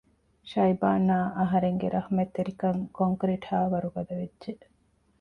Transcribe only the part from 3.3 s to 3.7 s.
ހާ